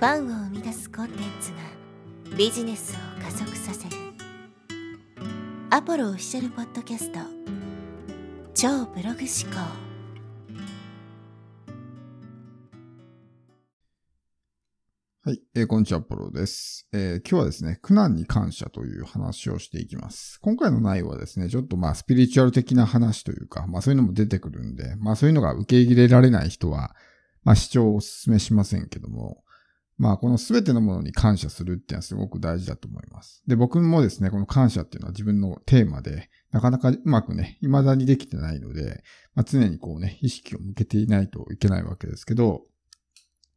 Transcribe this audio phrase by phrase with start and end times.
[0.00, 1.58] ファンを生み出すコンテンツが
[2.34, 3.96] ビジネスを加速させる。
[5.68, 7.18] アポロオフィシャルポッドキャスト。
[8.54, 9.60] 超ブログ思考。
[15.22, 20.38] はい、えー、こんにちは、アポロです、えー、今日はですね、苦難に感謝という話をしていきます。
[20.40, 26.96] 今回の内容はですね、ちょっとまあスピリチュアル的な話というか、まあそういうのも出てくるんで、まあそういうのが受け入れられない人は、
[27.44, 29.44] まあ視聴をお勧めしませんけども、
[30.00, 33.42] まあ、このすべてのものに感謝するっていうのはすごく大事だと思います。
[33.46, 42.62] で、僕もですね、この感謝っていうのは自分のテーマで、なかなかうまくね、未だにできてないので、まあ、常にこうね、意識を向けていないといけないわけですけど、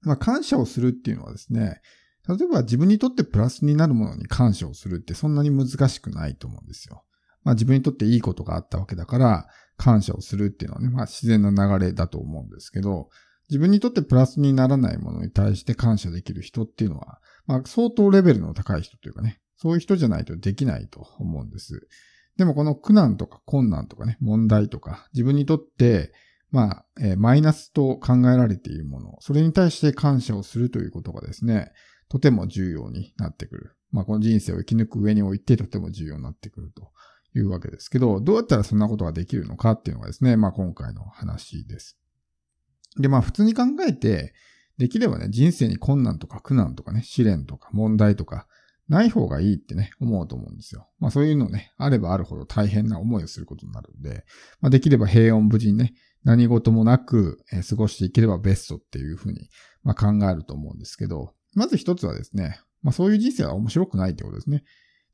[0.02, 1.80] まあ、感謝をするっていうのはですね、
[2.27, 7.05] 例えば自分にとってプラスになるものに感謝をするってそんなに難しくないと思うんですよ。
[7.45, 9.48] まあ自分にとっていいことがあったわけだから、
[9.78, 13.09] 感謝をするっていうのはね、まあ自然な流れだと思うんですけど、
[13.49, 21.88] 自分にとってプラスにならないものに対して感謝できる人っていうのは、まあ相当レベルの高い人というかね、そういう人じゃないとできないと思うんです。
[22.38, 26.11] でもこの苦難とか困難とかね、問題とか、自分にとって、
[26.52, 31.72] まあ、えー、マイナスと考えられているもの、それに対して感謝をするということがですね、
[32.09, 33.75] とても重要になってくる。
[33.91, 36.91] まあ、この人生を生き抜く上においてとても重要になってくると
[37.35, 41.97] いうわけですけど、どうやったらそんなことができるのかっていうのがですね、まあ今回の話です。
[42.97, 44.33] で、まあ普通に考えて、
[44.77, 48.47] できればね、人生に困難とか苦難とかね、試練とか問題とか、
[48.89, 50.89] ない方がいいってね、思うと思うんですよ。
[51.00, 54.25] まあそういうのね、あればあるほど大変な思いをすることになるんで、
[54.59, 59.50] まあできれば平穏無事にね、何事もなく、えー、過ごしていければベストっていうふうに、
[59.83, 64.63] まあ、考えると思うんですけど、まず一つはですね、まあそういう人生は面白くないってことですね。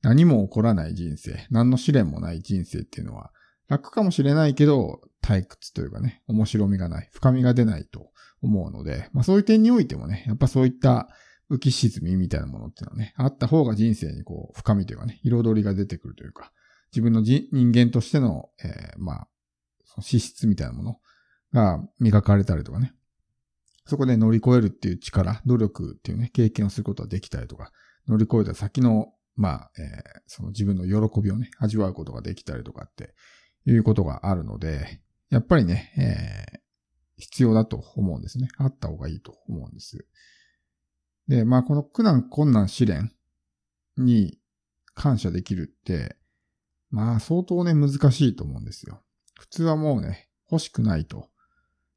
[0.01, 3.31] 何も起こらない人生、何の試練もない人生っていうのは、
[3.67, 11.09] 楽かもしれないけど、退屈というかね、面白みがない、深みが出ないと思うので、まあそういう点においてもね、やっぱそういった
[11.49, 16.51] 浮き沈みみたいなものっていうのはね、あった方が人生にこう、深みというかね、彩りが出てくるというか、
[16.91, 19.27] 自分の人間としての、えー、まあ、
[19.85, 20.99] その資質みたいなもの
[21.53, 22.93] が磨かれたりとかね、
[23.85, 27.71] そこで乗り越えるっていう力、努力っていうね、経験をすることができたりとか、
[28.07, 33.15] 乗り越えた先の、まあ、えー、その自分の喜びをね、味わうことができたりとかって
[33.65, 36.59] いうことがあるので、やっぱりね、えー、
[37.17, 38.47] 必要だと思うんですね。
[38.57, 40.05] あった方がいいと思うんです。
[41.27, 43.11] で、まあこの苦難、困難、試練
[43.97, 44.39] に
[44.95, 46.17] 感謝できるって、
[46.89, 49.03] まあ相当ね、難しいと思うんですよ。
[49.39, 51.29] 普通はもうね、欲しくないと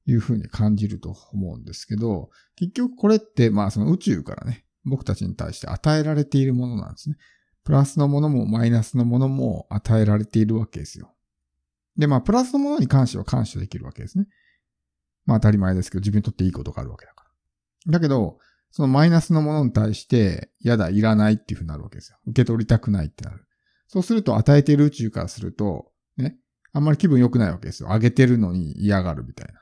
[0.06, 7.16] いうふうに感じると思うんですけど、結局これってまあその宇宙からね、僕たちに対して与えられているものなんですね。
[7.64, 11.14] プラスのものもマイナスのものも与えられているわけですよ。
[11.96, 14.26] で、まあ、プラスのものに関しては感謝できるわけですね。
[15.24, 17.24] まあ、当たり前ですけど、自分にとっていいことがあるわけだか
[17.86, 17.92] ら。
[17.92, 18.38] だけど、
[18.70, 22.18] そのマイナスのものに対して、嫌だ、いらないっていうふうになるわけですよ。
[22.26, 23.46] 受け取りたくないってなる。
[23.86, 26.36] そうすると、与えている宇宙からすると、ね、
[26.72, 27.92] あんまり気分良くないわけですよ。
[27.92, 29.60] あげてるのに嫌がるみたいな。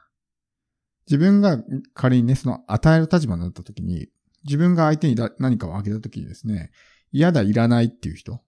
[1.07, 1.61] 自分が
[1.93, 4.09] 仮にね、その与える立場になった時に、
[4.45, 6.71] 自分が相手に何かをあげた時にですね、
[7.11, 8.41] 嫌だ、いらないっていう人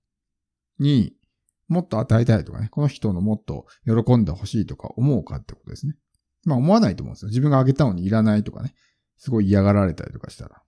[0.78, 1.16] に、
[1.72, 5.96] もっと与えたいとかね、この人のもっと喜んでほしいとか思うかってことですね。
[6.44, 7.28] まあ思わないと思うんですよ。
[7.28, 8.74] 自分があげたのにいらないとかね、
[9.16, 10.62] すごい嫌がられたりとかしたら。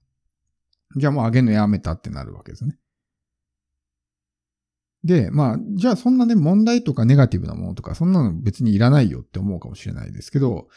[0.97, 2.79] じゃあもうあげるのやめたってなるわけですね。
[5.03, 10.69] で、まあ、じゃあそんなね、問題とかネガティブなものとか、そんなの別にいらないよって思うかもしれないですけど、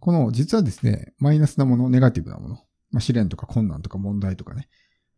[0.00, 2.54] この、実はですね、マイナスなもの、ネガティブなもの、
[2.90, 4.68] まあ試練とか困難とか問題とかね、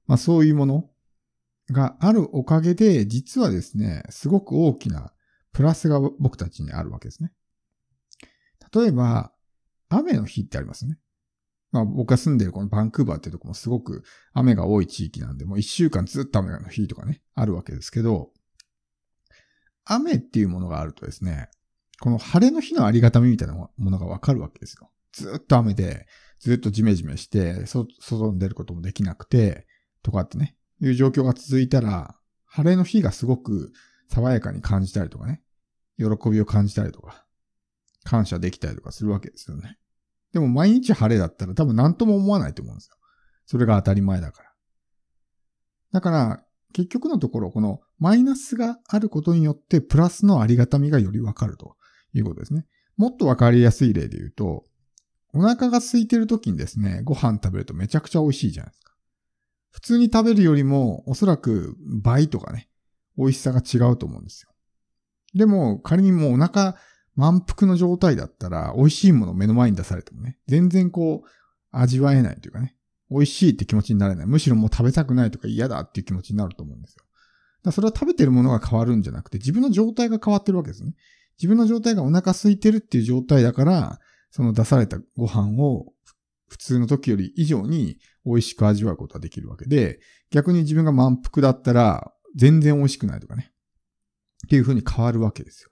[0.06, 0.91] まあそういうもの
[1.71, 5.12] があるおかげで、実はですね、すごく大きな
[5.53, 7.32] プラスが僕たちにあるわけですね。
[8.75, 9.32] 例えば、
[9.88, 10.99] 雨の日ってありますね。
[11.72, 18.31] まあ僕が住んでるこのバンクーバーってとこもすごく雨が多い地域なんで、もう一週間ずっと雨の日とかね、あるわけですけど、
[19.84, 21.48] 雨っていうものがあるとですね、
[22.00, 24.91] この晴れの日のありがたみみたいなものがわかるわけですよ。
[25.12, 26.06] ずっと雨で、
[26.41, 29.66] ずっとジメジメして、外に出ることもできなくて、
[30.03, 33.72] とかってね、いう状況が続いたら、晴れの日がすごく
[34.08, 35.42] 爽やかに感じたりとかね、
[35.98, 37.24] 喜びを感じたりとか、
[38.04, 39.78] 感謝できたりとかするわけですよね。
[40.32, 42.96] でも毎日晴れだったら多分何とも思わないと思うんですよ。
[43.46, 44.52] それが当たり前だから。
[45.92, 46.42] だから、
[46.72, 51.76] 結局のところ、このマイナスがあることによってプラスのありがたみがよりわかると
[52.12, 52.66] いうことですね。
[52.96, 54.66] もっとわかりやすい例で言うと、
[55.32, 58.92] お腹が空いてる時にですね、ご飯食べるとめちゃくちゃ美味しいじゃないですか。
[59.76, 62.66] 普通に食べるよりもおそらく倍とかね、
[63.18, 64.48] 美味しさが違うと思うんですよ。
[65.34, 66.76] でも仮にもうお腹
[67.14, 71.28] 満腹の状態だったら美味しいものを目の前に出されてもね、全然こう
[71.72, 72.74] 味わえないというかね、
[73.10, 74.26] 美味しいって気持ちになれない。
[74.26, 77.04] むしろもう食べたくないとか嫌だっていう気持ちになると思うんですよ。
[77.62, 80.94] だそれは食べてるものが変わるんじゃなくて、自分の状態が変わってるわけですね。
[81.36, 84.00] 自分の状態がお腹空いてるっていう状態だから、
[84.30, 85.92] その出されたご飯を
[86.48, 90.01] 普通の時より以上に美味しく味わうことができるわけで、
[90.31, 93.53] 逆に自分が満腹だったら全然美味しくないとかね。
[94.47, 95.71] っていう風に変わるわけですよ。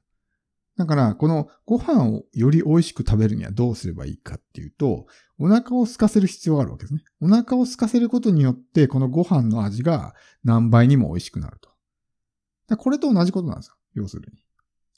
[0.76, 5.06] だから、このご飯をより美味しく食べるにはどうすればいいかっていうと、
[5.38, 7.04] お腹を空かせる必要があるわけですね。
[7.20, 12.76] お腹を空かせることによって、このご飯の味が何倍にも美味しくなると。
[12.76, 13.74] これと同じことなんですよ。
[13.94, 14.38] 要するに。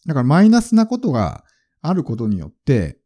[0.07, 1.45] だからマイナスなことが
[1.83, 2.99] あることによって、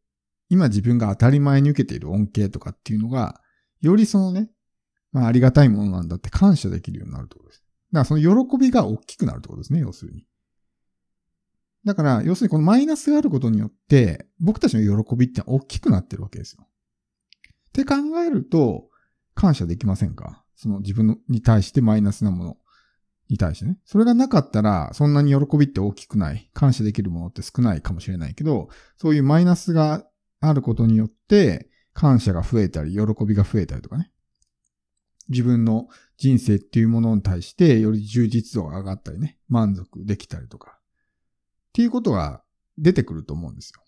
[0.50, 3.40] 今自分が当たり前に受けている恩恵とかっていうのが、
[3.80, 4.50] よりそのね、
[5.12, 7.64] まあありがたいものなんだって感謝できるようになるってことです。
[7.92, 10.26] だからその喜びが大きくなるってことですね、要するに。
[11.84, 16.66] だから、要するにこのマイナスがあることによって、僕たちの喜びって大きくなってるわけですよ。
[16.66, 18.88] って考えると、
[19.34, 20.44] 感謝できませんか？
[20.56, 22.56] その自分に対してマイナスなもの
[23.30, 23.78] に対してね。
[23.86, 26.50] それがなかったら、そんなに喜びって大きくない。
[26.52, 28.68] 感謝できるものって少ないかもしれないけど、
[28.98, 30.04] そういうマイナスが
[30.40, 34.10] あることによって、感謝が増えたり、喜びが増えたりとかね。
[35.28, 40.78] 自分の人生っていうものに対して、より充実度が上がったりね、満足できたりとか。
[40.78, 42.42] っていうことが
[42.78, 43.82] 出てくると思うんですよ。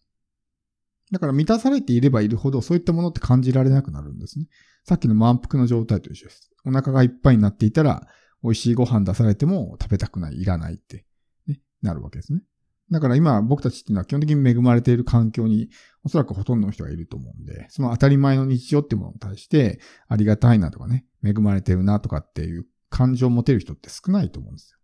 [1.10, 4.46] だから満たされていればいるほどそういったものって感じられなくなるんですね。
[4.84, 6.50] さっきの満腹の状態と一緒です。
[6.64, 8.06] お腹がいっぱいになっていたら、
[8.42, 11.04] 美味しいご飯出されても食べたくない、いらないって、
[11.46, 12.42] ね、なるわけですね。
[12.92, 15.70] だから今僕たちっていうのは基本的に恵まれている環境に
[16.04, 24.78] おそらくほとんどの人がいると思うんで、その当たり前の日常ってものに対してありがたいなとかね、恵まれてるなとかっていう感情を持てる人って少ないと思うんですよ。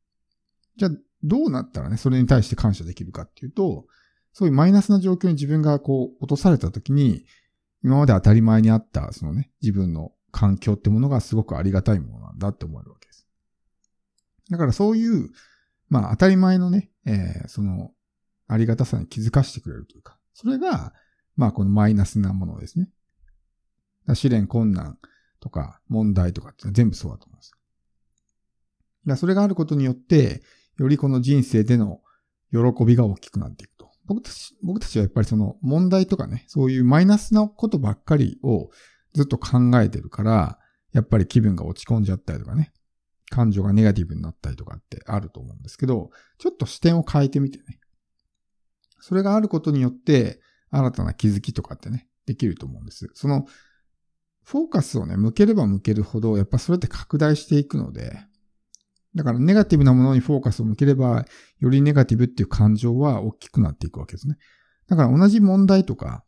[0.79, 0.91] じゃあ
[1.23, 3.85] どうなったらね、それに対して感謝できるかっていうと、
[4.33, 7.27] そういうマイナスな状況に自分がこう落とされた時に、
[7.85, 13.27] 今まで当たり前にあった、そのね、自分の環境ってものがすごくありがたいものなんだって思えるわけです。
[14.51, 15.31] だからそういう、
[15.89, 17.93] まあ当たり前のね、えー、その、
[18.49, 20.93] ありがたさに気づかせてくれるというか、それが、
[21.37, 22.91] まあこのマイナスなものですね。
[24.15, 24.99] 試練困難
[25.39, 27.53] とか問題とかって全部そうだと思います。
[29.07, 30.43] だそれがあることによって、
[30.79, 32.01] よりこの人生での
[32.51, 33.91] 喜びが大きくなっていくと。
[34.07, 38.71] 僕たち、僕たちはやっぱりその問題とかね、そういうマイナスなことばっかりを
[39.13, 40.59] ずっと考えてるから、
[40.93, 42.73] やっぱり気分が落ち込んじゃったりとかね、
[43.31, 47.81] 感情がネガティブになったりとかってあると思うんですけど、ちょっと視点を変えてみてね。
[49.01, 50.41] それがあることによって、
[50.71, 53.11] 新たな気づきとかってね、できると思うんです。
[53.15, 53.47] その、
[54.45, 58.19] フォーカスをね、向ければ向けるほど、やっぱそれって拡大していくので、
[59.15, 61.27] だからネガティブなものにフォーカスを向ければ、
[61.59, 64.37] よりネガティブっていう感情は大きくなっていくわけですね。
[64.89, 66.25] だから同じ問題とか、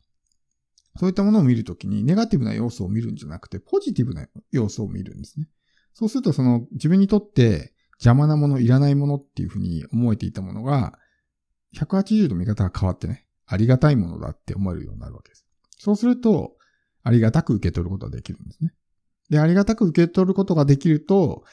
[0.99, 5.47] そういったものを見るときにネガティブな要素を見るんじゃなくて、ポジティブな要素を見るんですね。
[5.93, 10.97] そうするとその自分にとって邪魔なもの、いらないものっていうふうに思えていたものが、
[11.75, 15.45] 180度見方が変わってね、ありがたいものだって思えるようになるわけです。
[15.77, 16.57] そうすると、
[17.03, 18.73] ありがたく受け取ることができるんですね。
[19.29, 21.43] で、ありがたく受け取ることができると、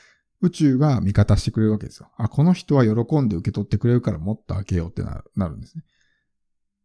[0.40, 2.10] 宇宙が味方してくれるわけですよ。
[2.16, 5.84] あ、この人は喜んで受け取ってくれるからもっと開けようってなるんですね。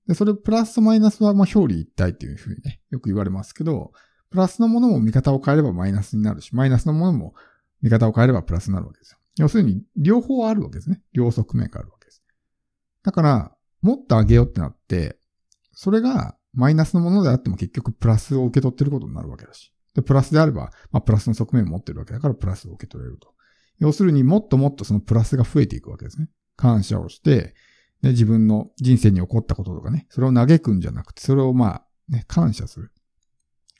[0.07, 3.91] で、それプラスとマイナスはまあ表裏一体っていうふうにね、よく言われますけど、
[4.29, 7.35] プラスのものも見方を変えればマイナスになるし、マイナスのものも
[7.81, 9.17] 見方を変えればプラスになるわけですよ。
[9.37, 11.01] 要するに、両方あるわけですね。
[11.13, 12.02] 両側面があるわけ。
[13.03, 15.17] だから、もっと上げようってなって、
[15.73, 19.73] それがマイナスのものであっても結局プラスを受け取ってることになるわけだし。
[19.93, 23.33] で、プラスであれば、まあ、プラスの側面を持ってるわけだから、プラスを受け取れると。
[23.79, 26.29] 要するにもっともっとそのプラスが増えていくわけですね。
[26.55, 27.55] 感謝をして、
[28.01, 32.91] ね、自分の人生に起こったこととかね、それを嘆くんじゃなくて、それをまあ、ね、感謝する。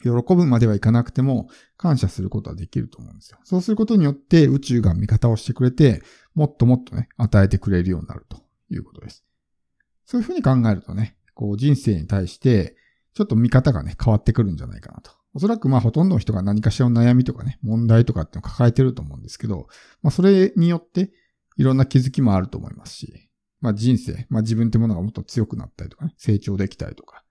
[0.01, 3.37] 喜ぶまではいかなくても、感謝することはできると思うんですよ。
[3.43, 6.01] そうすることによって宇宙が味方をしてくれて、
[6.35, 8.43] もっともっとね、与えてくれるようになると
[8.75, 9.23] いうことです。
[10.05, 12.75] そういうふうに考えるとね、こう人生に対して、
[13.13, 19.67] ちょっと見方がね、変わってくるんじゃないかなとおそらくまあほとんどの人が何かしらの悩みとかね、問題とかってのを抱えてると思うんですけど、
[20.01, 21.11] まあそれによって
[21.57, 27.23] いろんな気づきもあると思いますし、まあ人生、まあ自分ってものがもっと強くなったりとかね、成長できたりとか、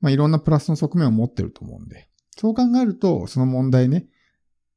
[0.00, 4.06] まあいろんなプラスの側面を持ってると思うんで、そう考えるとその問題ね、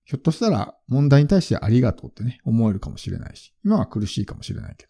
[0.05, 4.88] ひょっとしたら問題に対してありがとうってね、思えるかもしれないし、今は苦しいかもしれないけど、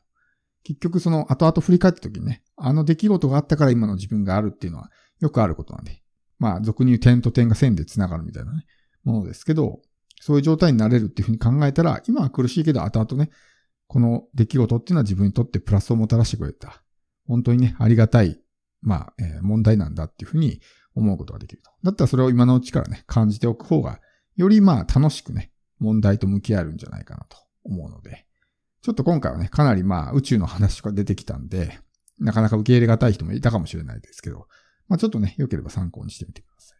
[0.69, 6.03] 結局その後々振り返った時にね、あの出来事があったから今の自分があるっていうのはよくあることなんで、
[6.38, 8.65] まあ、俗に言う点と点が線で繋がるみたいなね、
[9.03, 9.81] ものですけど、
[10.21, 13.31] そういう状態になれるっていうふうに考えたら、今は苦しいけど、後々ね、
[13.88, 16.83] この出来事っていうのは自分にとってプラスをもたらしてくれた。
[17.25, 18.39] 本当にね、ありがたい、
[18.81, 20.61] まあ、えー、問題なんだっていうふうに
[20.93, 21.71] 思うことができると。
[21.83, 23.99] だったらそれを今のうちからね、感じておく方が
[24.35, 28.28] よりまあ楽しくね、問題と向き合えるんじゃないかなと思うので、
[28.81, 31.79] ちょっと今回はね、かなりまあ宇宙の話とか出てきたんで、
[32.19, 34.48] なかなか受け入れがたい人もいたかもしれないですけど、
[34.88, 36.78] まあちょっとね、良ければ参考にしてみてください。